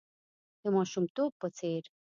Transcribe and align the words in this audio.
د 0.61 0.63
ماشومتوب 0.75 1.31
په 1.41 1.47
څېر. 1.57 1.83